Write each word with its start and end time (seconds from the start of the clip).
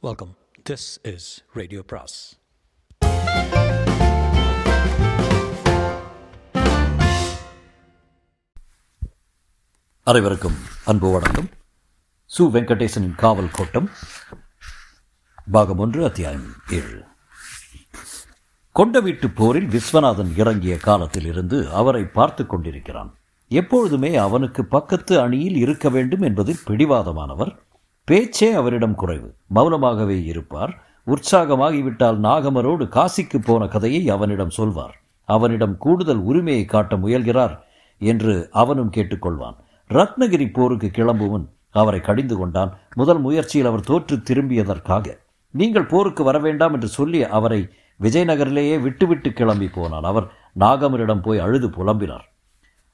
Welcome 0.00 0.36
this 0.70 1.14
is 1.14 1.44
radio 1.52 1.82
பிராஸ் 1.86 2.38
அனைவருக்கும் 10.02 10.54
அன்பு 10.84 11.12
வணக்கம். 11.12 11.48
சு 12.38 12.40
வெங்கடேசனின் 12.40 13.14
காவல் 13.14 13.50
கோட்டம் 13.50 13.90
பாகம் 15.50 15.78
ஒன்று 15.78 16.04
அத்தியாயம் 16.04 16.52
ஏழு. 16.70 17.04
கொண்ட 18.72 19.00
வீட்டு 19.00 19.30
போரில் 19.30 19.68
விஸ்வநாதன் 19.68 20.36
இறங்கிய 20.36 20.76
காலத்தில் 20.76 21.24
இருந்து 21.24 21.68
அவரை 21.68 22.04
பார்த்து 22.04 22.46
கொண்டிருக்கிறான். 22.46 23.18
எப்பொழுதுமே 23.48 24.16
அவனுக்கு 24.16 24.64
பக்கத்து 24.64 25.20
அணியில் 25.20 25.56
இருக்க 25.56 25.88
வேண்டும் 25.88 26.20
என்பதில் 26.20 26.62
பிடிவாதமானவர் 26.66 27.66
பேச்சே 28.08 28.52
அவரிடம் 28.52 28.94
குறைவு. 28.94 29.34
மௌனமாகவே 29.54 30.24
இருப்பார். 30.24 30.72
உற்சாகமாகிவிட்டால் 31.06 32.18
நாகமரோடு 32.18 32.84
காசிக்கு 32.88 33.38
போன 33.44 33.66
கதையை 33.66 34.08
அவனிடம் 34.08 34.50
சொல்வார். 34.50 35.00
அவனிடம் 35.24 35.78
கூடுதல் 35.78 36.16
உரிமையை 36.16 36.64
காட்ட 36.64 36.96
முயல்கிறார் 36.96 37.58
என்று 37.98 38.48
அவனும் 38.52 38.92
கேட்டுக்கொள்வான். 38.96 39.56
ரத்னகிரி 39.88 40.52
போருக்கு 40.52 40.90
கிளம்புவன் 40.90 41.48
அவரை 41.70 42.00
கடிந்து 42.00 42.36
கொண்டான். 42.36 42.78
முதல் 42.94 43.20
முயற்சியில் 43.20 43.66
அவர் 43.66 43.80
தோற்று 43.80 44.16
திரும்பியதற்காக. 44.16 45.06
நீங்கள் 45.50 45.86
போருக்கு 45.86 46.24
வர 46.24 46.38
வேண்டாம் 46.38 46.72
என்று 46.72 46.88
சொல்லி 46.88 47.24
அவரை 47.24 47.68
விஜயநகரிலேயே 48.00 48.80
விட்டுவிட்டு 48.80 49.32
கிளம்பி 49.32 49.68
போனான். 49.68 50.02
அவர் 50.02 50.30
நாகமரிடம் 50.60 51.22
போய் 51.22 51.38
அழுது 51.38 51.68
புலம்பினார். 51.68 52.26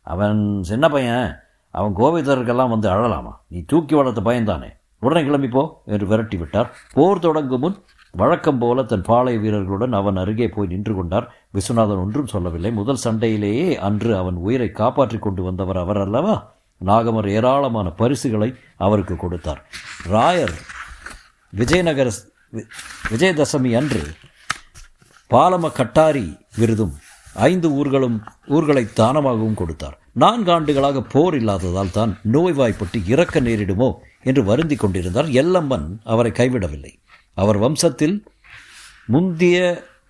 அவன் 0.02 0.62
சின்ன 0.62 0.88
பையன். 0.88 1.36
அவன் 1.70 1.96
கோவிதருக்கெல்லாம் 1.96 2.68
வந்து 2.68 2.88
அழலாமா? 2.88 3.32
நீ 3.48 3.62
தூக்கி 3.66 3.94
வளர்த்த 3.94 4.20
பயன்தானே. 4.20 4.70
உடனே 5.04 5.28
கிளம்பிப்போ 5.28 5.68
என்று 5.86 6.06
விரட்டி 6.06 6.36
விட்டார். 6.36 6.76
போர் 6.92 7.18
தொடங்கும் 7.18 7.60
முன் 7.60 7.76
வழக்கம் 8.10 8.58
போல 8.58 8.82
தன் 8.82 9.02
பாளைய 9.02 9.40
வீரர்களுடன் 9.40 9.92
அவன் 9.92 10.16
அருகே 10.16 10.48
போய் 10.48 10.66
நின்று 10.66 10.94
கொண்டார். 10.94 11.34
விஸ்வநாதன் 11.54 11.96
ஒன்றும் 11.96 12.26
சொல்லவில்லை. 12.26 12.72
முதல் 12.72 12.98
சண்டையிலேயே 13.04 13.76
அன்று 13.76 14.16
அவன் 14.16 14.34
உயிரை 14.34 14.70
காப்பாற்றி 14.70 15.18
கொண்டு 15.18 15.42
வந்தவர் 15.42 15.76
அவர் 15.76 15.98
அல்லவா? 15.98 16.52
நாகமர் 16.78 17.28
ஏராளமான 17.28 17.88
பரிசுகளை 17.88 18.54
அவருக்கு 18.76 19.16
கொடுத்தார். 19.16 19.64
ராயர் 20.08 20.54
விஜயநகர 21.50 22.12
வி- 22.52 22.68
விஜயதசமி 23.10 23.76
அன்று 23.76 24.02
பாலம 25.30 25.72
கட்டாரி 25.72 26.38
விருதும் 26.56 26.92
ஐந்து 27.34 27.70
ஊர்களும் 27.70 28.22
ஊர்களை 28.46 28.86
தானமாகவும் 28.96 29.54
கொடுத்தார். 29.54 29.98
நான்கு 30.12 30.52
ஆண்டுகளாக 30.52 31.02
போர் 31.02 31.34
இல்லாததால் 31.34 31.90
தான் 31.90 32.18
நோய்வாய்ப்பட்டு 32.22 33.06
இறக்க 33.06 33.40
நேரிடுமோ 33.40 33.94
என்று 34.24 34.42
வருந்தி 34.50 34.76
கொண்டிருந்தார். 34.76 35.28
எல்லம்மன் 35.42 35.88
அவரை 36.12 36.32
கைவிடவில்லை. 36.40 36.92
அவர் 37.36 37.58
வம்சத்தில் 37.64 38.16
முந்திய 39.14 39.58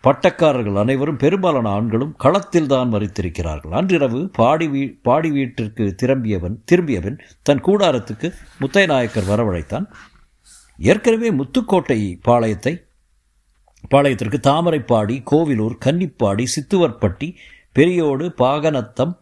பட்டக்காரர்கள் 0.05 0.79
அனைவரும் 0.81 1.21
பெரும்பாலான 1.23 1.69
ஆண்களும் 1.69 2.15
களத்தில் 2.25 2.71
தான் 2.73 2.91
மறித்திருக்கிறார்கள். 2.95 3.75
அன்றிரவு 3.79 4.21
பாடி 4.39 4.67
வீ 4.69 4.83
பாடி 5.03 5.31
வீட்டிற்கு 5.31 5.85
திரும்பியவன் 6.03 6.57
திரும்பியவன் 6.71 7.17
தன் 7.43 7.63
கூடாரத்துக்கு 7.67 8.29
முத்தைய 8.61 8.87
நாயக்கர் 8.87 9.31
வரவழைத்தான். 9.31 9.87
ஏற்கனவே 10.79 11.31
முத்துக்கோட்டை 11.31 11.99
பாளையத்தை 12.29 12.75
பாளையத்திற்கு 13.93 14.39
தாமரைப்பாடி 14.49 15.17
கோவிலூர் 15.31 15.77
கன்னிப்பாடி 15.85 16.45
சித்துவர்பட்டி 16.55 17.29
பெரியோடு 17.77 18.27
பாகனத்தம் 18.39 19.15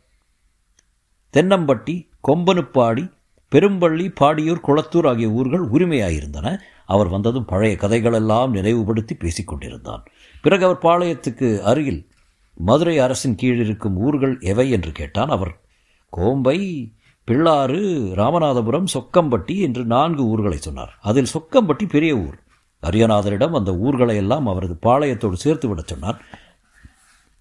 தென்னம்பட்டி 1.34 1.94
கொம்பனுப்பாடி 2.28 3.04
பெரும்பள்ளி 3.52 4.14
பாடியூர் 4.20 4.60
குளத்தூர் 4.66 5.08
ஆகிய 5.08 5.28
ஊர்கள் 5.28 5.68
உரிமையாயிருந்தன. 5.68 6.58
அவர் 6.86 7.08
வந்ததும் 7.08 7.44
பழைய 7.44 7.76
கதைகளெல்லாம் 7.80 8.50
நினைவுபடுத்தி 8.50 9.14
பேசிக்கொண்டிருந்தான் 9.14 10.04
பிறகு 10.42 10.64
அவர் 10.64 10.82
பாளையத்துக்கு 10.82 11.60
அருகில் 11.60 12.08
மதுரை 12.54 12.98
அரசின் 12.98 13.34
கீழ் 13.34 13.60
இருக்கும் 13.60 13.96
ஊர்கள் 13.96 14.40
எவை 14.40 14.70
என்று 14.70 14.92
கேட்டான் 14.92 15.28
அவர். 15.28 15.60
கோம்பை 16.10 16.58
பிள்ளாறு 17.24 17.80
ராமநாதபுரம் 18.16 18.84
சொக்கம்பட்டி 18.94 19.56
என்று 19.56 19.84
நான்கு 19.84 20.24
ஊர்களை 20.24 20.58
சொன்னார். 20.58 20.98
அதில் 21.00 21.32
சொக்கம்பட்டி 21.34 21.88
பெரிய 21.88 22.16
ஊர். 22.16 22.38
அரியநாதரிடம் 22.82 23.56
அந்த 23.56 23.76
ஊர்களை 23.76 24.16
எல்லாம் 24.16 24.46
அவரது 24.46 24.78
பாளையத்தோடு 24.82 25.32
சேர்த்து 25.32 25.68
விடச் 25.68 25.86
சொன்னார். 25.86 26.22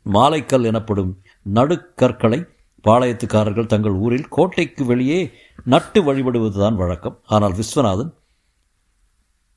மாலைக்கல் 0.04 0.64
எனப்படும் 0.64 1.22
நடுக்கற்களை 1.42 2.46
பாளையத்துக்காரர்கள் 2.84 3.72
தங்கள் 3.74 3.92
ஊரில் 3.92 4.28
கோட்டைக்கு 4.28 4.86
வெளியே 4.86 5.31
நட்டு 5.64 6.00
வழிபடுவதுதான் 6.02 6.75
வழக்கம். 6.75 7.19
ஆனால் 7.25 7.53
விஸ்வநாதன் 7.53 8.12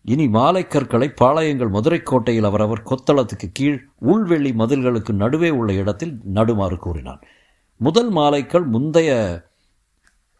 இனி 0.03 0.27
மாலைக்கற்களை 0.27 1.07
பாளையங்கள் 1.21 1.71
மதுரை 1.71 2.03
கோட்டையில் 2.03 2.45
அவரவர் 2.45 2.83
கொத்தளத்துக்கு 2.83 3.49
கீழ் 3.53 3.89
உள்வெள்ளி 4.07 4.53
மதில்களுக்கு 4.55 5.13
நடுவே 5.13 5.51
உள்ள 5.51 5.73
இடத்தில் 5.73 6.21
நடுமாறு 6.35 6.77
கூறினான். 6.77 7.21
முதல் 7.77 8.11
மாலைக்கல் 8.11 8.67
முந்தைய 8.67 9.11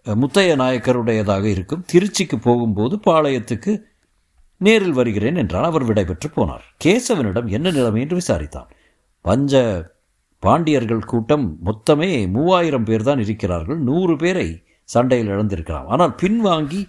முத்தைய 0.05 0.51
நாயக்கருடையதாக 0.57 1.45
இருக்கும். 1.45 1.85
திருச்சிக்கு 1.93 2.37
போகும்போது 2.41 2.97
பாளையத்துக்கு 2.97 3.73
நேரில் 4.57 4.93
வருகிறேன் 4.93 5.37
என்றான். 5.37 5.65
அவர் 5.65 5.85
விடைபெற்று 5.85 6.29
போனார். 6.37 6.65
கேசவனிடம் 6.85 7.47
என்ன 7.47 7.71
நிலைமை 7.71 8.01
என்று 8.01 8.19
விசாரித்தான். 8.19 8.69
பஞ்ச 9.21 9.63
பாண்டியர்கள் 10.45 11.09
கூட்டம் 11.13 11.47
மொத்தமே 11.67 12.11
மூவாயிரம் 12.37 12.87
பேர் 12.89 13.09
தான் 13.09 13.23
இருக்கிறார்கள். 13.25 13.79
நூறு 13.89 14.15
பேரை 14.23 14.49
சண்டையில் 14.89 15.33
இழந்திருக்கலாம். 15.35 15.89
ஆனால் 15.95 16.15
பின்வாங்கி 16.23 16.81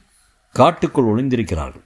காட்டுக்குள் 0.56 1.10
ஒளிந்திருக்கிறார்கள். 1.12 1.86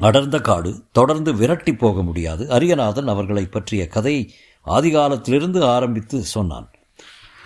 அடர்ந்த 0.00 0.38
காடு 0.48 0.70
தொடர்ந்து 0.92 1.30
விரட்டி 1.34 1.72
போக 1.74 2.02
முடியாது. 2.02 2.42
அரியநாதன் 2.56 3.08
அவர்களை 3.14 3.44
பற்றிய 3.46 3.82
கதையை 3.94 4.22
ஆதிகாலத்திலிருந்து 4.66 5.60
ஆரம்பித்து 5.76 6.18
சொன்னான். 6.34 6.68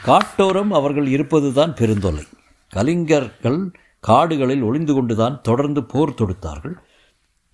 காட்டோரம் 0.07 0.73
அவர்கள் 0.79 1.09
இருப்பதுதான் 1.17 1.73
பெருந்தொல்லை. 1.81 2.27
கலிங்கர்கள் 2.73 3.61
காடுகளில் 4.05 4.65
ஒளிந்து 4.69 4.93
கொண்டுதான் 4.95 5.37
தொடர்ந்து 5.49 5.81
போர் 5.93 6.19
தொடுத்தார்கள். 6.21 6.77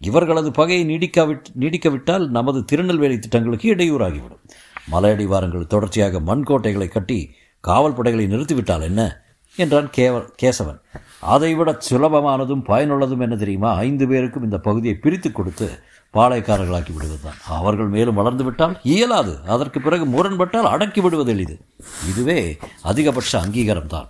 இவர்களது 0.01 0.51
பகையை 0.51 0.97
நீடிக்காவிட் 0.97 1.43
நீடிக்கவிட்டால் 1.61 2.29
நமது 2.29 2.65
திருநெல்வேலி 2.65 3.19
திட்டங்களுக்கு 3.19 3.75
இடையூறாகிவிடும். 3.75 4.51
மலையடிவாரங்கள் 4.93 5.67
தொடர்ச்சியாக 5.67 6.21
மண்கோட்டைகளை 6.21 6.89
கட்டி 6.89 7.31
காவல் 7.61 7.95
படைகளை 7.95 8.27
நிறுத்திவிட்டால் 8.27 8.83
என்ன? 8.83 9.23
என்றான் 9.57 9.91
கேவ 9.97 10.29
கேசவன். 10.43 10.81
அதைவிட 11.21 11.79
சுலபமானதும் 11.91 12.63
பயனுள்ளதும் 12.69 13.21
என்ன 13.21 13.37
தெரியுமா? 13.37 13.75
ஐந்து 13.75 14.09
பேருக்கும் 14.09 14.43
இந்த 14.43 14.59
பகுதியை 14.59 14.97
பிரித்து 14.97 15.33
கொடுத்து 15.33 15.71
பாளையக்காரர்களாக்கி 16.15 16.93
விடுவதுதான். 16.93 17.37
அவர்கள் 17.47 17.87
மேலும் 17.87 18.15
வளர்ந்து 18.15 18.45
விட்டால் 18.45 18.81
இயலாது. 18.83 19.39
அதற்கு 19.47 19.81
பிறகு 19.81 20.07
முரண்பட்டால் 20.07 20.65
அடக்கி 20.65 21.01
விடுவது 21.01 21.33
எளிது. 21.33 21.61
இதுவே 22.09 22.57
அதிகபட்ச 22.85 23.41
அங்கீகாரம்தான். 23.41 24.09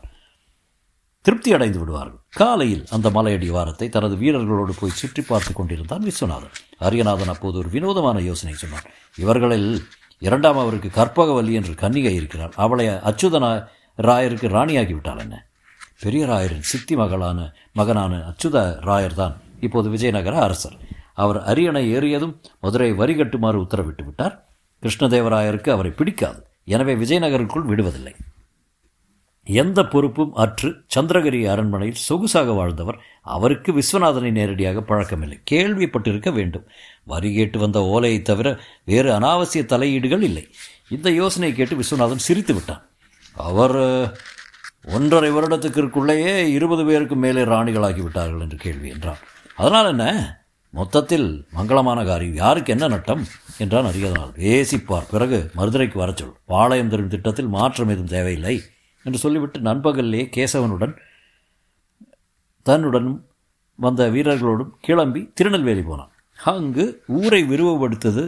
திருப்தி 1.25 1.51
அடைந்து 1.55 1.79
விடுவார்கள். 1.81 2.21
காலையில் 2.41 2.85
அந்த 2.95 3.09
மலையடி 3.17 3.49
வாரத்தை 3.57 3.87
தனது 3.89 4.15
வீரர்களோடு 4.21 4.73
போய் 4.79 4.99
சுற்றி 5.01 5.23
பார்த்து 5.23 5.53
கொண்டிருந்தான் 5.53 6.05
விஸ்வநாதன். 6.09 6.55
அரியநாதன் 6.87 7.33
அப்போது 7.33 7.57
ஒரு 7.63 7.69
வினோதமான 7.75 8.19
யோசனை 8.29 8.55
சொன்னான். 8.63 8.87
இவர்களில் 9.17 9.71
இரண்டாம் 10.19 10.61
அவருக்கு 10.63 10.91
கற்பகவல்லி 10.99 11.53
என்று 11.61 11.75
கன்னிகை 11.83 12.15
இருக்கிறார். 12.15 12.55
அவளை 12.65 12.87
அச்சுதனா 13.11 13.51
ராயருக்கு 13.99 14.49
ராணியாகி 14.57 14.95
விட்டாள் 14.95 15.23
என்ன? 15.25 15.37
பெரிய 16.05 16.25
ராயரின் 16.27 16.67
சித்தி 16.71 16.97
மகளான 16.97 17.39
மகனான 17.73 18.15
அச்சுத 18.31 18.57
ராயர் 18.89 19.19
தான் 19.21 19.37
இப்போது 19.61 19.89
விஜயநகர 19.91 20.35
அரசர். 20.47 20.77
அவர் 21.15 21.39
அரியணை 21.43 21.85
ஏறியதும் 21.97 22.35
மதுரை 22.61 22.91
வரி 22.93 23.17
கட்டுமாறு 23.21 23.59
உத்தரவிட்டு 23.65 24.05
விட்டார். 24.05 24.35
கிருஷ்ணதேவராயருக்கு 24.83 25.71
அவரை 25.77 25.91
பிடிக்காது. 25.91 26.41
எனவே 26.65 26.95
விஜயநகருக்குள் 26.95 27.69
விடுவதில்லை. 27.71 28.15
எந்த 29.51 29.85
பொறுப்பும் 29.85 30.35
அற்று 30.35 30.75
சந்திரகிரி 30.97 31.51
அரண்மனையில் 31.51 32.01
சொகுசாக 32.09 32.55
வாழ்ந்தவர். 32.55 32.99
அவருக்கு 33.23 33.73
விஸ்வநாதனை 33.73 34.31
நேரடியாக 34.31 34.81
பழக்கமில்லை. 34.81 35.43
கேள்விப்பட்டிருக்க 35.51 36.33
வேண்டும். 36.33 36.67
வரி 37.05 37.35
கேட்டு 37.35 37.59
வந்த 37.59 37.83
ஓலையை 37.83 38.23
தவிர 38.23 38.59
வேறு 38.85 39.13
அனாவசிய 39.13 39.65
தலையீடுகள் 39.65 40.23
இல்லை. 40.23 40.49
இந்த 40.89 41.11
யோசனையை 41.11 41.57
கேட்டு 41.57 41.77
விஸ்வநாதன் 41.77 42.17
சிரித்து 42.17 42.55
விட்டான். 42.55 42.89
அவர் 43.35 43.77
ஒன்றரை 44.85 45.33
வருடத்துக்குள்ளேயே 45.33 46.37
இருபது 46.37 46.85
பேருக்கு 46.85 47.17
மேலே 47.17 47.43
ராணிகளாகி 47.43 48.03
விட்டார்கள் 48.03 48.41
என்று 48.41 48.57
கேள்வி 48.57 48.89
என்றான். 48.89 49.19
அதனால் 49.57 49.87
என்ன? 49.87 50.33
மொத்தத்தில் 50.71 51.47
மங்களமான 51.57 52.07
காரியம். 52.07 52.35
யாருக்கு 52.35 52.73
என்ன 52.73 52.89
நட்டம்? 52.89 53.27
என்றான் 53.59 53.85
அறியதனால் 53.85 54.33
பேசிப்பார். 54.33 55.09
பிறகு 55.11 55.51
மதுரைக்கு 55.55 55.99
வரச் 55.99 56.17
சொல். 56.17 56.33
பாளையம் 56.47 56.89
தரும் 56.89 57.09
திட்டத்தில் 57.09 57.47
மாற்றம் 57.47 57.89
எதுவும் 57.89 58.07
தேவையில்லை. 58.07 58.63
என்று 59.09 59.23
சொல்லிவிட்டு 59.25 59.61
நண்பகலிலே 59.61 60.23
கேசவனுடன் 60.37 60.95
தன்னுடனும் 62.67 63.19
வந்த 63.85 64.11
வீரர்களோடும் 64.11 64.73
கிளம்பி 64.81 65.21
திருநெல்வேலி 65.35 65.83
போனான். 65.83 66.13
அங்கு 66.45 66.85
ஊரை 67.21 67.41
விரிவுபடுத்தது 67.43 68.25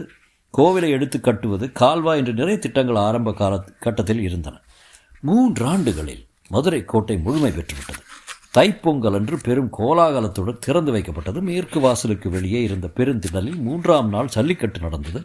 கோவிலை 0.57 0.89
எடுத்து 0.89 1.17
கட்டுவது 1.19 1.65
கால்வாய் 1.71 2.19
என்று 2.21 2.33
நிறைய 2.33 2.57
திட்டங்கள் 2.59 3.03
ஆரம்ப 3.07 3.33
கால 3.33 3.59
கட்டத்தில் 3.79 4.21
இருந்தன. 4.21 4.57
மூன்றாண்டுகளில் 5.27 6.23
மதுரை 6.49 6.81
கோட்டை 6.85 7.17
முழுமை 7.17 7.51
பெற்றுவிட்டது. 7.51 8.01
தைப்பொங்கல் 8.57 9.15
அன்று 9.15 9.37
பெரும் 9.43 9.69
கோலாகலத்துடன் 9.77 10.63
திறந்து 10.65 10.91
வைக்கப்பட்டது. 10.93 11.41
மேற்கு 11.41 11.79
வாசலுக்கு 11.79 12.29
வெளியே 12.29 12.61
இருந்த 12.63 12.87
பெருந்திடலில் 12.95 13.61
மூன்றாம் 13.67 14.09
நாள் 14.09 14.33
ஜல்லிக்கட்டு 14.35 14.79
நடந்தது. 14.79 15.21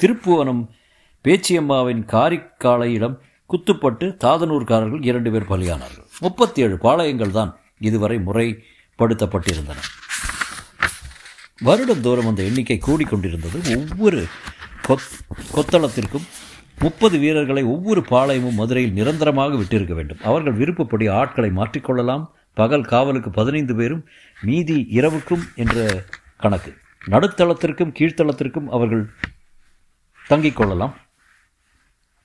திருப்புவனம் 0.00 0.62
பேச்சியம்மாவின் 1.24 2.02
காரிக்காளையிடம் 2.14 3.16
குத்துப்பட்டு 3.52 4.16
தாதனூர்காரர்கள் 4.24 5.06
இரண்டு 5.06 5.30
பேர் 5.30 5.42
பலியானார்கள். 5.42 6.06
முப்பத்தி 6.18 6.62
ஏழு 6.62 6.76
பாளையங்கள் 6.76 7.30
தான் 7.30 7.58
இதுவரை 7.78 8.18
முறைப்படுத்தப்பட்டிருந்தன. 8.18 9.76
வருடந்தோறும் 11.64 12.26
அந்த 12.26 12.42
எண்ணிக்கை 12.42 12.80
கூடிக்கொண்டிருந்தது. 12.86 13.76
ஒவ்வொரு 13.76 14.26
கொத் 14.88 15.18
கொத்தளத்திற்கும் 15.54 16.26
முப்பது 16.78 17.18
வீரர்களை 17.18 17.62
ஒவ்வொரு 17.62 18.00
பாளையமும் 18.00 18.52
மதுரையில் 18.52 18.92
நிரந்தரமாக 18.92 19.54
விட்டிருக்க 19.54 19.92
வேண்டும். 19.92 20.18
அவர்கள் 20.22 20.52
விருப்பப்படி 20.52 21.06
ஆட்களை 21.06 21.50
மாற்றிக்கொள்ளலாம். 21.50 22.26
பகல் 22.54 22.84
காவலுக்கு 22.84 23.30
பதினைந்து 23.30 23.76
பேரும் 23.76 24.06
மீதி 24.42 24.86
இரவுக்கும் 24.90 25.42
என்ற 25.54 26.04
கணக்கு. 26.36 26.76
நடுத்தளத்திற்கும் 27.06 27.92
கீழ்த்தளத்திற்கும் 27.98 28.66
அவர்கள் 28.66 29.10
தங்கிக் 30.28 30.56
கொள்ளலாம். 30.56 30.96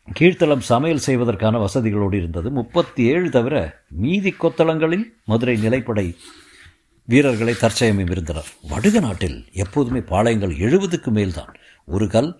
கீழ்த்தளம் 0.07 0.63
சமையல் 0.69 1.05
செய்வதற்கான 1.05 1.59
வசதிகளோடு 1.65 2.13
இருந்தது. 2.13 2.51
முப்பத்தி 2.51 3.03
ஏழு 3.03 3.29
தவிர 3.29 3.55
மீதி 4.03 4.31
கொத்தளங்களில் 4.41 5.05
மதுரை 5.25 5.55
நிலைப்படை 5.65 6.05
வீரர்களை 7.07 7.53
தற்சயமும் 7.53 8.11
இருந்தனர். 8.11 8.49
வடுக 8.69 8.99
நாட்டில் 8.99 9.37
எப்போதுமே 9.63 9.99
பாளையங்கள் 9.99 10.53
எழுபதுக்கு 10.65 11.11
மேல்தான். 11.17 11.53
ஒரு 11.85 12.07
கல் 12.07 12.31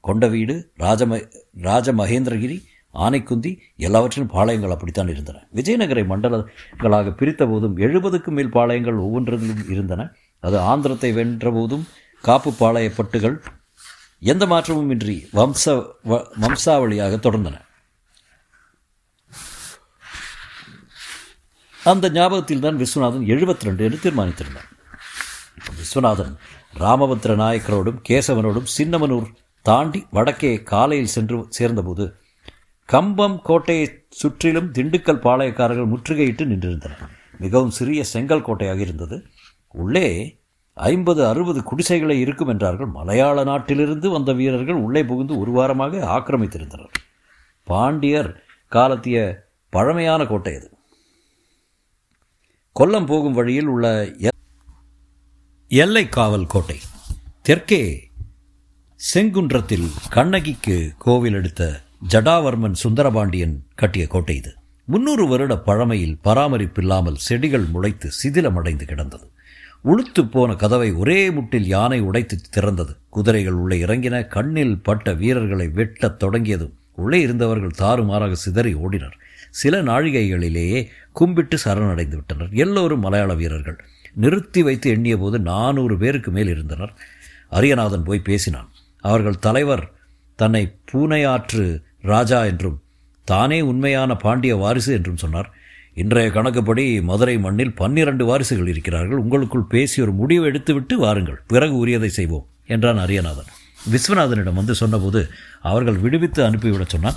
கொண்ட 0.00 0.26
வீடு 0.26 0.54
ராஜம 0.76 1.20
ராஜமகேந்திரகிரி 1.68 2.58
ஆனைக்குந்தி 2.94 3.52
எல்லாவற்றிலும் 3.76 4.32
பாளையங்கள் 4.36 4.74
அப்படித்தான் 4.74 5.08
இருந்தன. 5.08 5.42
விஜயநகரை 5.54 6.04
மண்டலங்களாக 6.12 7.12
பிரித்த 7.20 7.42
போதும் 7.48 7.76
எழுபதுக்கும் 7.86 8.36
மேல் 8.38 8.54
பாளையங்கள் 8.58 9.04
ஒவ்வொன்றிலும் 9.06 9.70
இருந்தன. 9.74 10.10
அது 10.40 10.58
ஆந்திரத்தை 10.72 11.12
வென்ற 11.12 11.50
போதும் 11.50 11.86
காப்பு 12.24 12.50
பாளையப்பட்டுகள் 12.60 13.36
எந்த 14.22 14.46
மாற்றமும் 14.46 14.90
இன்றி 14.90 15.28
வம்ச 15.32 15.64
வ- 16.04 16.26
வம்சாவளியாக 16.40 17.16
தொடர்ந்தன. 17.16 17.56
அந்த 21.84 22.10
ஞாபகத்தில் 22.10 22.60
தான் 22.60 22.78
விஸ்வநாதன் 22.78 23.26
எழுபத்தி 23.26 23.62
ரெண்டு 23.62 23.84
என்று 23.84 23.98
தீர்மானித்திருந்தார் 24.02 24.68
விஸ்வநாதன் 25.76 26.32
ராமபத்ர 26.74 27.36
நாயக்கரோடும் 27.36 28.00
கேசவனோடும் 28.08 28.66
சின்னமனூர் 28.78 29.28
தாண்டி 29.62 30.06
வடக்கே 30.10 30.62
காலையில் 30.62 31.06
சென்று 31.06 31.46
சேர்ந்தபோது 31.48 32.16
கம்பம் 32.84 33.40
கோட்டையை 33.42 34.04
சுற்றிலும் 34.10 34.72
திண்டுக்கல் 34.72 35.22
பாளையக்காரர்கள் 35.22 35.92
முற்றுகையிட்டு 35.94 36.44
நின்றிருந்தனர். 36.44 37.08
மிகவும் 37.38 37.70
சிறிய 37.70 38.04
செங்கல் 38.04 38.42
கோட்டையாக 38.42 38.80
இருந்தது. 38.80 39.26
உள்ளே 39.68 40.38
ஐம்பது 40.78 41.26
அறுபது 41.26 41.62
குடிசைகளை 41.62 42.20
இருக்கும் 42.20 42.48
என்றார்கள். 42.48 42.86
மலையாள 42.86 43.44
நாட்டிலிருந்து 43.44 44.10
வந்த 44.10 44.32
வீரர்கள் 44.32 44.74
உள்ளே 44.74 45.04
புகுந்து 45.04 45.38
ஒரு 45.38 45.52
வாரமாக 45.52 46.02
ஆக்கிரமித்திருந்தனர். 46.04 46.92
பாண்டியர் 47.64 48.42
காலத்திய 48.68 49.46
பழமையான 49.70 50.24
கோட்டை 50.24 50.54
அது. 50.54 50.70
கொல்லம் 52.80 53.06
போகும் 53.06 53.32
வழியில் 53.32 53.66
உள்ள 53.66 54.12
எ- 54.20 54.28
எல்லை 55.68 56.08
காவல் 56.08 56.46
கோட்டை. 56.46 56.78
தெற்கே 57.42 58.10
செங்குன்றத்தில் 58.94 59.90
கண்ணகிக்கு 60.10 60.94
கோவில் 60.98 61.32
எடுத்த 61.32 61.80
ஜடாவர்மன் 62.08 62.72
சுந்தரபாண்டியன் 62.72 63.64
கட்டிய 63.74 64.06
கோட்டை 64.06 64.36
இது. 64.36 64.54
முன்னூறு 64.84 65.28
வருட 65.28 65.58
பழமையில் 65.58 66.18
பராமரிப்பில்லாமல் 66.24 67.14
செடிகள் 67.14 67.64
முளைத்து 67.64 68.10
சிதிலமடைந்து 68.22 68.84
கிடந்தது. 68.84 69.32
உளுத்து 69.84 70.30
போன 70.30 70.54
கதவை 70.54 70.92
ஒரே 70.92 71.30
முட்டில் 71.30 71.66
யானை 71.66 72.00
உடைத்து 72.00 72.38
திறந்தது. 72.56 72.96
குதிரைகள் 73.08 73.52
உள்ளே 73.52 73.84
இறங்கின 73.84 74.26
கண்ணில் 74.26 74.78
பட்ட 74.78 75.12
வீரர்களை 75.12 75.68
வெட்டத் 75.68 76.18
தொடங்கியதும் 76.18 76.72
உள்ளே 76.94 77.20
இருந்தவர்கள் 77.20 77.74
தாறுமாறாக 77.78 78.32
சிதறி 78.32 78.74
ஓடினர். 78.74 79.12
சில 79.50 79.82
நாழிகைகளிலேயே 79.82 80.86
கும்பிட்டு 81.12 81.58
சரணடைந்து 81.64 82.14
விட்டனர் 82.14 82.48
எல்லோரும் 82.50 83.00
மலையாள 83.00 83.34
வீரர்கள். 83.34 83.84
நிறுத்தி 84.14 84.62
வைத்து 84.62 84.90
எண்ணிய 84.90 85.18
போது 85.18 85.38
நானூறு 85.38 85.98
பேருக்கு 85.98 86.30
மேல் 86.30 86.48
இருந்தனர். 86.48 86.94
அரியநாதன் 87.52 88.04
போய் 88.04 88.18
பேசினான். 88.18 88.70
அவர்கள் 89.00 89.38
தலைவர் 89.38 89.92
தன்னை 90.36 90.74
பூனையாற்று 90.92 91.82
ராஜா 92.00 92.44
என்றும் 92.44 92.82
தானே 93.24 93.60
உண்மையான 93.60 94.16
பாண்டிய 94.16 94.56
வாரிசு 94.56 94.92
என்றும் 94.92 95.16
சொன்னார். 95.16 95.52
இன்றைய 95.98 96.30
கணக்குப்படி 96.30 97.02
மதுரை 97.02 97.38
மண்ணில் 97.38 97.74
பன்னிரண்டு 97.74 98.24
வாரிசுகள் 98.26 98.68
இருக்கிறார்கள். 98.68 99.18
உங்களுக்குள் 99.18 99.62
பேசி 99.62 100.02
ஒரு 100.02 100.12
முடிவு 100.12 100.44
எடுத்துவிட்டு 100.52 100.94
வாருங்கள். 100.94 101.42
பிறகு 101.46 101.86
உரியதை 101.86 102.06
செய்வோம் 102.06 102.46
என்றான் 102.66 102.98
அரியநாதன். 102.98 103.48
விஸ்வநாதனிடம் 103.92 104.58
வந்து 104.60 104.74
சொன்னபோது 104.74 105.30
அவர்கள் 105.60 105.96
விடுவித்து 105.96 106.44
அனுப்பிவிடச் 106.44 106.88
சொன்னான் 106.88 107.14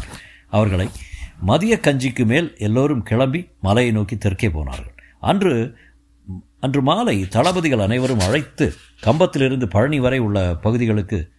அவர்களை 0.49 0.87
மதிய 1.41 1.79
கஞ்சிக்கு 1.81 2.25
மேல் 2.25 2.55
எல்லோரும் 2.57 3.03
கிளம்பி 3.03 3.47
மலையை 3.61 3.93
நோக்கி 3.93 4.17
தெற்கே 4.17 4.49
போனார்கள். 4.49 4.93
அன்று 5.19 5.77
அன்று 6.59 6.81
மாலை 6.81 7.27
தளபதிகள் 7.27 7.79
அனைவரும் 7.79 8.19
அழைத்து 8.19 8.73
கம்பத்திலிருந்து 9.01 9.67
பழனி 9.67 9.99
வரை 9.99 10.19
உள்ள 10.19 10.55
பகுதிகளுக்கு 10.55 11.29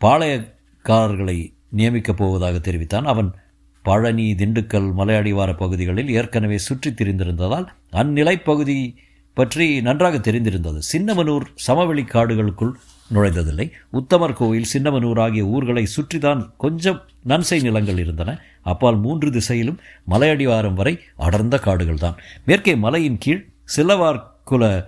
பாளையக்காரர்களை 0.00 1.54
நியமிக்கப் 1.76 2.16
போவதாக 2.16 2.58
தெரிவித்தான். 2.58 3.04
அவன் 3.04 3.34
பழனி 3.82 4.34
திண்டுக்கல் 4.34 4.88
மலையடிவார 4.98 5.56
பகுதிகளில் 5.56 6.10
ஏற்கனவே 6.10 6.58
சுற்றித் 6.58 7.00
திரிந்திருந்ததால் 7.00 7.66
அந்நிலைப்பகுதி 7.92 8.94
பற்றி 9.34 9.80
நன்றாக 9.80 10.16
தெரிந்திருந்தது. 10.18 10.78
சின்னமனூர் 10.92 11.44
சமவெளி 11.54 12.02
காடுகளுக்குள் 12.02 12.72
நுழைந்ததில்லை. 13.14 13.70
உத்தமர் 13.92 14.32
கோயில் 14.32 14.70
சின்னமனூர் 14.72 15.20
ஆகிய 15.20 15.44
ஊர்களை 15.44 15.86
சுற்றிதான் 15.96 16.50
கொஞ்சம் 16.56 17.00
நன்சை 17.28 17.62
நிலங்கள் 17.62 17.98
இருந்தன. 17.98 18.38
அப்பால் 18.62 18.98
மூன்று 18.98 19.30
திசையிலும் 19.30 19.78
மலையடிவாரம் 20.10 20.74
வரை 20.74 20.98
அடர்ந்த 21.16 21.58
காடுகள் 21.58 21.98
தான் 21.98 22.16
மேற்கே 22.44 22.74
மலையின் 22.74 23.18
கீழ் 23.18 23.48
சிலவார்குல 23.76 24.84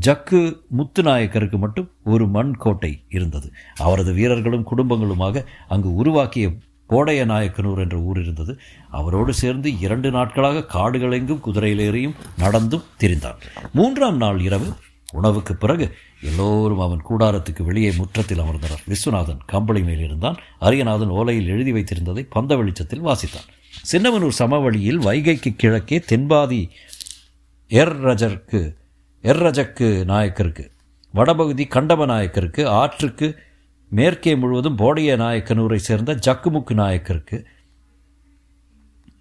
ஜக்கு 0.00 0.40
முத்துநாயக்கருக்கு 0.78 1.58
மட்டும் 1.58 1.90
ஒரு 2.04 2.26
மண் 2.28 2.54
கோட்டை 2.54 3.02
இருந்தது. 3.08 3.52
அவரது 3.76 4.12
வீரர்களும் 4.12 4.66
குடும்பங்களுமாக 4.66 5.44
அங்கு 5.68 5.94
உருவாக்கிய 5.94 6.50
கோடைய 6.92 7.24
நாயக்கனூர் 7.24 7.78
என்ற 7.78 7.96
ஊர் 7.96 8.20
இருந்தது. 8.20 8.58
அவரோடு 8.90 9.34
சேர்ந்து 9.34 9.78
இரண்டு 9.78 10.10
நாட்களாக 10.10 10.66
காடுகளெங்கும் 10.74 11.40
குதிரையிலேறியும் 11.46 12.14
நடந்தும் 12.38 12.84
திரிந்தான். 13.00 13.40
மூன்றாம் 13.72 14.16
நாள் 14.16 14.40
இரவு 14.40 14.72
உணவுக்கு 15.12 15.56
பிறகு 15.56 15.94
எல்லோரும் 16.22 16.80
அவன் 16.80 17.04
கூடாரத்துக்கு 17.10 17.62
வெளியே 17.62 17.92
முற்றத்தில் 17.96 18.38
அமர்ந்தனர். 18.38 18.82
விஸ்வநாதன் 18.88 19.38
கம்பளி 19.46 19.82
மேல் 19.82 19.98
இருந்தான். 19.98 20.36
அரியநாதன் 20.60 21.12
ஓலையில் 21.12 21.46
எழுதி 21.46 21.72
வைத்திருந்ததை 21.72 22.26
பந்த 22.36 22.56
வெளிச்சத்தில் 22.56 23.04
வாசித்தான். 23.04 23.48
சின்னமனூர் 23.92 24.36
சமவெளியில் 24.40 25.00
வைகைக்கு 25.00 25.56
கிழக்கே 25.56 26.04
தென்பாதி 26.12 26.68
எர்ரஜர்க்கு 27.68 28.74
எர்ரஜக்கு 29.22 30.04
நாயக்கருக்கு 30.04 30.70
வடபகுதி 31.12 31.64
கண்டப 31.64 32.06
நாயக்கருக்கு 32.06 32.68
ஆற்றுக்கு 32.68 33.38
மேற்கே 33.92 34.34
முழுவதும் 34.34 34.78
போடைய 34.78 35.14
நாயக்கனூரை 35.22 35.76
சேர்ந்த 35.76 36.14
ஜக்குமுக்கு 36.14 36.74
நாயக்கருக்கு 36.74 37.44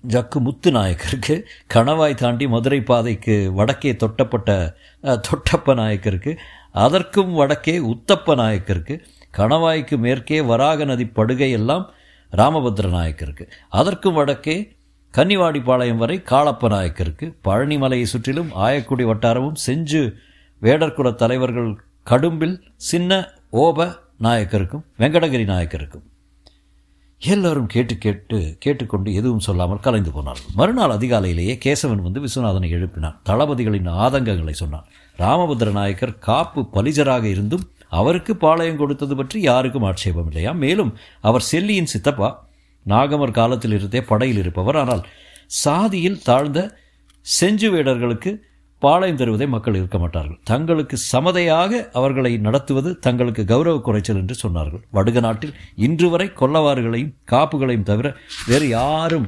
ஜக்கு 0.08 0.40
முத்து 0.40 0.72
நாயக்கருக்கு 0.72 1.36
கணவாய் 1.74 2.14
தாண்டி 2.14 2.48
மதுரை 2.48 2.82
பாதைக்கு 2.82 3.54
வடக்கே 3.54 3.96
தொட்டப்பட்ட 3.96 4.76
தொட்டப்ப 5.04 5.76
நாயக்கருக்கு 5.76 6.38
அதற்கும் 6.72 7.34
வடக்கே 7.34 7.80
உத்தப்ப 7.80 8.36
நாயக்கருக்கு 8.36 9.02
கணவாய்க்கு 9.38 9.98
மேற்கே 9.98 10.42
வராக 10.42 10.84
நதி 10.84 11.06
படுகை 11.06 11.52
எல்லாம் 11.52 11.92
ராமபத்ர 12.32 12.90
நாயக்கருக்கு. 12.90 13.46
அதற்கும் 13.70 14.14
வடக்கே 14.14 14.76
கன்னிவாடிப்பாளையம் 15.18 16.02
வரை 16.04 16.22
காளப்ப 16.32 16.70
நாயக்கருக்கு. 16.70 17.36
பழனிமலையை 17.46 18.04
சுற்றிலும் 18.04 18.50
ஆயக்குடி 18.56 19.06
வட்டாரமும் 19.06 19.60
செஞ்சு 19.66 20.14
வேடர்குல 20.62 21.16
தலைவர்கள் 21.16 21.72
கடும்பில் 22.10 22.62
சின்ன 22.76 23.30
ஓப 23.50 24.01
நாயக்கருக்கும் 24.26 24.84
வெங்கடகிரி 25.02 25.46
நாயக்கருக்கும். 25.52 26.06
எல்லாரும் 27.22 27.68
கேட்டு 27.74 27.96
கேட்டு 27.98 28.38
கேட்டுக்கொண்டு 28.64 29.10
எதுவும் 29.20 29.44
சொல்லாமல் 29.48 29.82
கலைந்து 29.86 30.12
போனார்கள். 30.12 30.54
மறுநாள் 30.60 30.94
அதிகாலையிலேயே 30.98 31.54
கேசவன் 31.66 32.04
வந்து 32.06 32.24
விஸ்வநாதனை 32.24 32.70
எழுப்பினான். 32.78 33.18
தளபதிகளின் 33.30 33.90
ஆதங்கங்களை 34.04 34.56
சொன்னான். 34.62 34.88
ராமபுத்திர 35.20 35.72
நாயக்கர் 35.72 36.14
காப்பு 36.28 36.62
பலிஜராக 36.76 37.26
இருந்தும் 37.26 37.66
அவருக்கு 38.00 38.34
பாளையம் 38.36 38.80
கொடுத்தது 38.82 39.16
பற்றி 39.16 39.38
யாருக்கும் 39.42 39.86
ஆட்சேபம் 39.90 40.30
இல்லையா 40.32 40.52
மேலும் 40.64 40.92
அவர் 41.22 41.48
செல்லியின் 41.52 41.92
சித்தப்பா 41.94 42.30
நாகமர் 42.86 43.38
காலத்தில் 43.40 43.76
இருந்தே 43.78 44.02
படையில் 44.02 44.38
இருப்பவர். 44.38 44.78
ஆனால் 44.78 45.04
சாதியில் 45.64 46.22
தாழ்ந்த 46.22 46.60
செஞ்சு 47.26 47.68
வேடர்களுக்கு 47.74 48.32
பாளையம் 48.84 49.20
தருவதை 49.20 49.48
மக்கள் 49.48 49.78
இருக்க 49.80 49.98
மாட்டார்கள். 49.98 50.40
தங்களுக்கு 50.44 50.96
சமதையாக 51.12 51.82
அவர்களை 52.00 52.32
நடத்துவது 52.38 52.90
தங்களுக்கு 53.00 53.44
கௌரவ 53.46 53.80
குறைச்சல் 53.80 54.20
என்று 54.22 54.36
சொன்னார்கள். 54.44 54.84
வடுக 54.92 55.20
நாட்டில் 55.20 55.54
இன்று 55.88 56.10
வரை 56.10 56.28
கொல்லவாறுகளையும் 56.40 57.14
காப்புகளையும் 57.32 57.88
தவிர 57.90 58.10
வேறு 58.48 58.68
யாரும் 58.68 59.28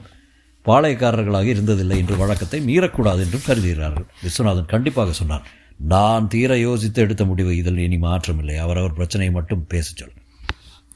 பாளையக்காரர்களாக 0.66 1.48
இருந்ததில்லை 1.54 1.98
என்று 2.04 2.18
வழக்கத்தை 2.18 2.60
மீறக்கூடாது 2.70 3.22
என்றும் 3.26 3.48
கருதுகிறார்கள். 3.48 4.08
விஸ்வநாதன் 4.24 4.72
கண்டிப்பாக 4.74 5.12
சொன்னார் 5.12 5.48
நான் 5.94 6.28
தீர 6.28 6.52
யோசித்து 6.58 7.02
எடுத்த 7.02 7.24
முடிவு 7.26 7.52
இதில் 7.58 7.78
இனி 7.78 7.98
மாற்றமில்லை. 7.98 8.58
அவரவர் 8.66 8.94
பிரச்சனையை 8.94 9.34
மட்டும் 9.36 9.66
பேச 9.68 9.88
சொல். 9.96 10.14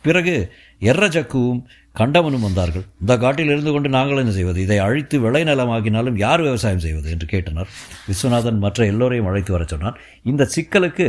பிறகு 0.05 0.35
எர்ரஜக்குவும் 0.81 1.61
கண்டவனும் 1.99 2.45
வந்தார்கள். 2.47 2.83
இந்த 3.01 3.13
காட்டில் 3.17 3.51
இருந்து 3.53 3.71
கொண்டு 3.71 3.89
நாங்கள் 3.89 4.21
என்ன 4.21 4.31
செய்வது? 4.31 4.59
இதை 4.61 4.77
அழித்து 4.77 5.17
விளைநிலமாக்கினாலும் 5.25 6.17
யார் 6.25 6.41
விவசாயம் 6.41 6.83
செய்வது? 6.85 7.07
என்று 7.13 7.27
கேட்டனர். 7.33 7.69
விஸ்வநாதன் 8.09 8.59
மற்ற 8.65 8.85
எல்லோரையும் 8.85 9.29
அழைத்து 9.29 9.51
வரச் 9.51 9.73
சொன்னார் 9.73 9.97
இந்த 10.23 10.43
சிக்கலுக்கு 10.55 11.07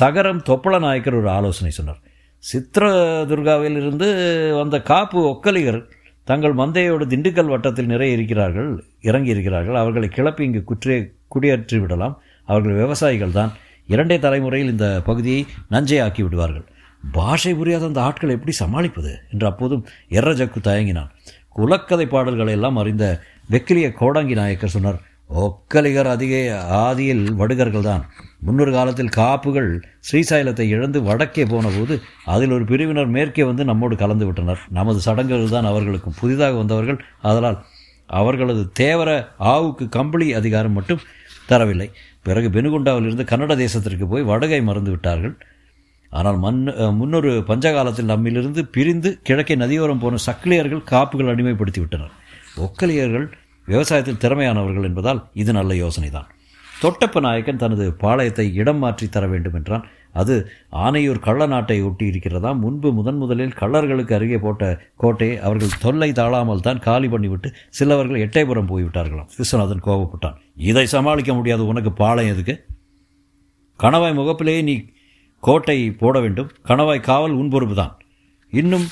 சகரம் 0.00 0.42
தொப்பள 0.42 0.78
நாயக்கர் 0.78 1.18
ஒரு 1.20 1.30
ஆலோசனை 1.30 1.72
சொன்னார். 1.78 2.00
சித்ரதுர்காவிலிருந்து 2.52 4.08
வந்த 4.58 4.76
காப்பு 4.92 5.20
ஒக்கலிகர் 5.28 5.82
தங்கள் 6.30 6.54
மந்தையோடு 6.60 7.04
திண்டுக்கல் 7.12 7.52
வட்டத்தில் 7.52 7.92
நிறைய 7.92 8.14
இருக்கிறார்கள் 8.14 8.70
இறங்கி 9.00 9.30
இருக்கிறார்கள். 9.34 9.80
அவர்களை 9.82 10.08
கிளப்பி 10.08 10.44
இங்கு 10.44 10.62
குற்றே 10.70 10.96
குடியேற்றி 11.34 11.78
விடலாம். 11.80 12.14
அவர்கள் 12.44 12.80
விவசாயிகள் 12.82 13.36
தான் 13.38 13.52
இரண்டே 13.94 14.16
தலைமுறையில் 14.18 14.70
இந்த 14.70 14.86
பகுதியை 15.04 15.40
நஞ்சையாக்கி 15.70 16.22
விடுவார்கள். 16.22 16.66
பாஷை 17.12 17.54
புரியாத 17.54 17.84
அந்த 17.86 18.00
ஆட்களை 18.02 18.34
எப்படி 18.34 18.52
சமாளிப்பது? 18.52 19.12
என்று 19.32 19.46
அப்போதும் 19.46 19.86
எர்ர 20.10 20.30
ஜக்கு 20.40 20.60
தயங்கினான். 20.68 21.10
குலக்கதை 21.56 22.06
பாடல்களை 22.08 22.52
எல்லாம் 22.52 22.76
அறிந்த 22.76 23.04
வெக்கிலிய 23.50 23.92
கோடங்கி 23.92 24.34
நாயக்கர் 24.34 24.74
சொன்னார் 24.76 24.98
ஒக்கலிகர் 25.30 26.10
அதிக 26.14 26.34
ஆதியில் 26.70 27.22
வடுகர்கள் 27.34 27.82
தான் 27.82 28.02
முன்னொரு 28.38 28.72
காலத்தில் 28.72 29.08
காப்புகள் 29.08 29.70
ஸ்ரீசைலத்தை 30.08 30.60
இழந்து 30.60 31.02
வடக்கே 31.02 31.44
போனபோது 31.44 32.00
அதில் 32.24 32.50
ஒரு 32.50 32.64
பிரிவினர் 32.64 33.06
மேற்கே 33.06 33.44
வந்து 33.44 33.64
நம்மோடு 33.64 33.96
கலந்து 33.96 34.26
விட்டனர். 34.26 34.60
நமது 34.68 35.00
சடங்குகள் 35.00 35.48
தான் 35.48 35.64
அவர்களுக்கும். 35.64 36.18
புதிதாக 36.20 36.56
வந்தவர்கள் 36.56 37.00
அதனால் 37.22 37.64
அவர்களது 38.06 38.70
தேவர 38.72 39.10
ஆவுக்கு 39.38 39.88
கம்பளி 39.88 40.34
அதிகாரம் 40.34 40.72
மட்டும் 40.72 41.00
தரவில்லை. 41.48 41.88
பிறகு 42.22 42.48
பெனுகுண்டாவிலிருந்து 42.48 43.26
கன்னட 43.32 43.54
தேசத்திற்கு 43.64 44.06
போய் 44.08 44.22
வடகை 44.22 44.62
மறந்து 44.62 44.90
விட்டார்கள். 44.90 45.36
ஆனால் 46.12 46.38
மண் 46.38 46.60
முன்னொரு 46.92 47.32
பஞ்சகாலத்தில் 47.48 48.10
நம்மிலிருந்து 48.12 48.62
பிரிந்து 48.66 49.10
கிழக்கே 49.22 49.56
நதியோரம் 49.56 49.98
போன 49.98 50.20
சக்கிலியர்கள் 50.26 50.82
காப்புகள் 50.84 51.32
அடிமைப்படுத்தி 51.34 51.80
விட்டனர் 51.80 52.14
ஒக்கலியர்கள் 52.56 53.26
விவசாயத்தில் 53.68 54.22
திறமையானவர்கள் 54.24 54.84
என்பதால் 54.84 55.22
இது 55.34 55.52
நல்ல 55.52 55.74
யோசனை 55.74 56.10
தான் 56.10 56.30
தொட்டப்ப 56.80 57.20
நாயக்கன் 57.20 57.62
தனது 57.62 57.84
பாளையத்தை 58.02 58.46
இடம் 58.54 58.78
மாற்றி 58.78 59.06
தர 59.08 59.26
வேண்டும் 59.26 59.54
என்றான் 59.54 59.84
அது 60.12 60.34
ஆனையூர் 60.70 61.18
கள்ள 61.18 61.46
நாட்டை 61.46 61.76
ஒட்டி 61.82 62.04
இருக்கிறதா 62.06 62.50
முன்பு 62.54 62.88
முதன் 62.92 63.16
முதலில் 63.16 63.56
கள்ளர்களுக்கு 63.60 64.12
அருகே 64.14 64.38
போட்ட 64.38 64.64
கோட்டையை 64.96 65.36
அவர்கள் 65.38 65.78
தொல்லை 65.78 66.12
தாழாமல் 66.12 66.60
தான் 66.60 66.78
காலி 66.78 67.08
பண்ணிவிட்டு 67.08 67.48
சிலவர்கள் 67.68 68.22
எட்டயபுரம் 68.26 68.70
போய்விட்டார்களாம். 68.70 69.28
விஸ்வநாதன் 69.38 69.84
கோபப்பட்டான். 69.86 70.36
இதை 70.70 70.86
சமாளிக்க 70.86 71.34
முடியாது. 71.34 71.64
உனக்கு 71.66 71.92
பாளையம் 71.92 72.34
எதுக்கு? 72.34 72.54
கணவாய் 73.80 74.18
முகப்பிலேயே 74.20 74.60
நீ 74.62 74.74
கோட்டை 75.46 75.90
போட 75.90 76.20
வேண்டும். 76.20 76.50
கணவாய் 76.64 77.06
காவல் 77.08 77.34
உன்பொறுப்பு 77.36 77.74
தான் 77.74 77.98
இன்னும் 78.50 78.86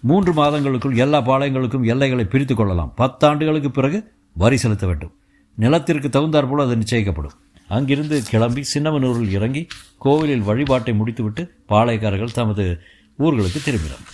மூன்று 0.00 0.32
மாதங்களுக்குள் 0.32 0.96
எல்லா 0.96 1.18
பாளையங்களுக்கும் 1.26 1.86
எல்லைகளை 1.86 2.24
பிரித்து 2.24 2.54
கொள்ளலாம். 2.54 2.94
பத்தாண்டுகளுக்கு 2.98 3.68
பிறகு 3.68 4.12
வரி 4.34 4.56
செலுத்த 4.56 4.86
வேண்டும். 4.86 5.14
நிலத்திற்கு 5.56 6.08
தகுந்தாற்போல் 6.08 6.64
அது 6.64 6.76
நிச்சயிக்கப்படும். 6.76 7.36
அங்கிருந்து 7.68 8.22
கிளம்பி 8.22 8.62
சின்னமனூரில் 8.74 9.30
இறங்கி 9.30 9.66
கோவிலில் 9.98 10.46
வழிபாட்டை 10.50 10.94
முடித்துவிட்டு 10.94 11.42
பாளையக்காரர்கள் 11.68 12.36
தமது 12.38 12.64
ஊர்களுக்கு 13.18 13.60
திரும்பினர். 13.64 14.04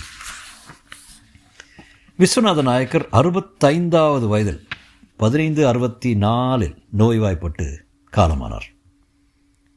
விஸ்வநாத 2.19 2.63
நாயக்கர் 2.63 3.09
அறுபத்தைந்தாவது 3.13 4.27
வயதில் 4.29 4.63
பதினைந்து 5.17 5.67
அறுபத்தி 5.67 6.15
நாலில் 6.15 6.77
நோய்வாய்ப்பட்டு 6.91 7.67
காலமானார். 8.17 8.69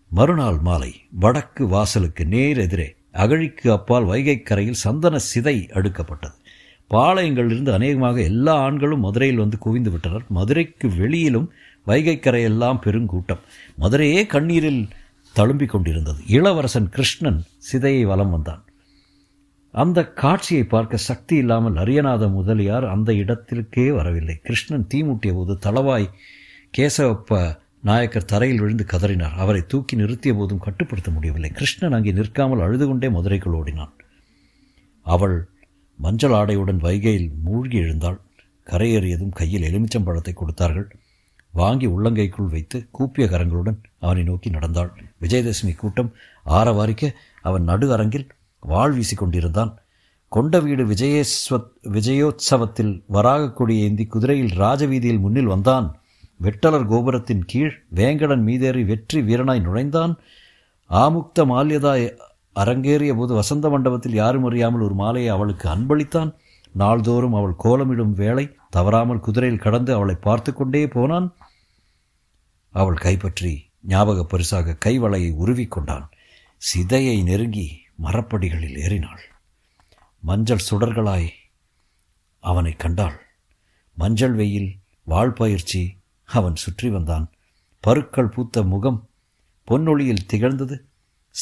மறுநாள் 0.09 0.57
மாலை 0.57 0.95
வடக்கு 1.19 1.67
வாசலுக்கு 1.67 2.25
நேர் 2.25 2.57
எதிரே 2.57 2.95
அகழிக்கு 3.11 3.71
அப்பால் 3.71 4.05
வைகைக்கரையில் 4.05 4.81
சந்தன 4.83 5.19
சிதை 5.35 5.69
அடுக்கப்பட்டது. 5.69 6.37
பாளையங்களிலிருந்து 6.89 7.71
அநேகமாக 7.71 8.21
எல்லா 8.21 8.53
ஆண்களும் 8.57 8.99
மதுரையில் 8.99 9.37
வந்து 9.37 9.57
குவிந்து 9.57 9.91
விட்டனர். 9.91 10.25
மதுரைக்கு 10.29 10.89
வெளியிலும் 10.89 11.51
வைகைக்கரையெல்லாம் 11.87 12.79
பெருங்கூட்டம். 12.85 13.43
மதுரையே 13.77 14.25
கண்ணீரில் 14.25 14.87
தழும்பிக் 15.35 15.73
கொண்டிருந்தது. 15.73 16.21
இளவரசன் 16.27 16.89
கிருஷ்ணன் 16.89 17.43
சிதையை 17.71 18.05
வலம் 18.05 18.29
வந்தான். 18.29 18.63
அந்த 19.71 19.99
காட்சியை 20.13 20.63
பார்க்க 20.63 20.97
சக்தி 20.97 21.35
இல்லாமல் 21.35 21.73
அரியநாத 21.73 22.31
முதலியார் 22.31 22.85
அந்த 22.85 23.13
இடத்திற்கே 23.13 23.91
வரவில்லை. 23.91 24.39
கிருஷ்ணன் 24.43 24.87
தீமூட்டிய 24.93 25.33
போது 25.33 25.57
தளவாய் 25.57 26.09
கேசவப்ப 26.77 27.59
நாயக்கர் 27.87 28.29
தரையில் 28.31 28.61
விழுந்து 28.61 28.85
கதறினார். 28.91 29.35
அவரை 29.43 29.61
தூக்கி 29.65 29.95
நிறுத்திய 29.95 30.31
போதும் 30.35 30.63
கட்டுப்படுத்த 30.65 31.11
முடியவில்லை. 31.11 31.49
கிருஷ்ணன் 31.49 31.95
அங்கே 31.97 32.11
நிற்காமல் 32.11 32.63
அழுது 32.65 32.85
கொண்டே 32.87 33.07
மதுரைக்குள் 33.07 33.57
ஓடினான். 33.59 33.93
அவள் 35.05 35.37
மஞ்சள் 35.99 36.35
ஆடையுடன் 36.39 36.79
வைகையில் 36.85 37.29
மூழ்கி 37.43 37.77
எழுந்தாள். 37.77 38.17
கரையேறியதும் 38.67 39.35
கையில் 39.39 39.67
எலுமிச்சம்பழத்தை 39.69 40.33
கொடுத்தார்கள். 40.33 40.87
வாங்கி 41.53 41.87
உள்ளங்கைக்குள் 41.87 42.49
வைத்து 42.55 42.77
கூப்பிய 42.91 43.25
கரங்களுடன் 43.27 43.77
அவனை 43.99 44.23
நோக்கி 44.23 44.49
நடந்தாள். 44.49 44.91
விஜயதசமி 45.21 45.73
கூட்டம் 45.75 46.09
ஆரவாரிக்க 46.57 47.13
அவன் 47.41 47.63
நடு 47.63 47.87
அரங்கில் 47.93 48.27
வாழ் 48.63 48.93
வீசி 48.93 49.15
கொண்டிருந்தான். 49.15 49.71
கொண்ட 50.31 50.59
வீடு 50.59 50.83
விஜயேஸ்வத் 50.85 51.69
விஜயோத்சவத்தில் 51.95 52.93
வராக 53.07 53.51
கொடியேந்தி 53.59 54.05
குதிரையில் 54.07 54.53
ராஜவீதியில் 54.55 55.23
முன்னில் 55.25 55.51
வந்தான். 55.53 55.87
வெட்டலர் 56.39 56.87
கோபுரத்தின் 56.87 57.45
கீழ் 57.45 57.85
வேங்கடன் 57.95 58.43
மீதேறி 58.43 58.85
வெற்றி 58.85 59.21
வீரனாய் 59.21 59.61
நுழைந்தான். 59.61 60.19
ஆமுக்த 60.89 61.45
மால்யதாய் 61.45 62.17
அரங்கேறிய 62.53 63.15
போது 63.15 63.33
வசந்த 63.33 63.69
மண்டபத்தில் 63.69 64.13
யாரும் 64.13 64.43
அறியாமல் 64.43 64.81
ஒரு 64.81 64.93
மாலையை 64.93 65.29
அவளுக்கு 65.29 65.69
அன்பளித்தான். 65.69 66.35
நாள்தோறும் 66.73 67.33
அவள் 67.33 67.55
கோலமிடும் 67.63 68.13
வேளை 68.13 68.55
தவறாமல் 68.69 69.19
குதிரையில் 69.19 69.59
கடந்து 69.59 69.93
அவளை 69.93 70.15
பார்த்து 70.15 70.53
கொண்டே 70.53 70.87
போனான். 70.87 71.35
அவள் 72.69 72.95
கைப்பற்றி 72.95 73.69
ஞாபக 73.81 74.23
பரிசாக 74.23 74.77
கைவளையை 74.85 75.31
உருவிக்கொண்டான் 75.33 76.05
சிதையை 76.61 77.23
நெருங்கி 77.23 77.67
மரப்படிகளில் 78.03 78.77
ஏறினாள். 78.77 79.23
மஞ்சள் 80.23 80.67
சுடர்களாய் 80.69 81.29
அவனை 82.39 82.73
கண்டாள். 82.75 83.17
மஞ்சள் 83.97 84.33
வெயில் 84.33 84.71
வாழ்பயிற்சி 85.03 85.96
அவன் 86.27 86.55
சுற்றி 86.55 86.89
வந்தான். 86.89 87.29
பருக்கள் 87.79 88.27
பூத்த 88.27 88.63
முகம் 88.63 89.09
பொன்னொழியில் 89.67 90.25
திகழ்ந்தது 90.25 90.85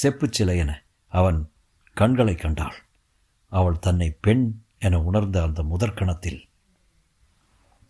செப்புச் 0.04 0.32
சிலை 0.32 0.58
என 0.58 0.84
அவன் 1.08 1.50
கண்களை 1.94 2.36
கண்டாள். 2.36 2.75
அவள் 3.50 3.80
தன்னை 3.80 4.18
பெண் 4.22 4.62
என 4.77 5.01
உணர்ந்த 5.01 5.44
அந்த 5.44 5.63
முதற்கணத்தில் 5.63 6.48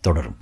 தொடரும். 0.01 0.37